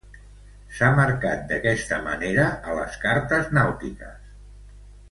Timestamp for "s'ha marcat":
0.77-1.45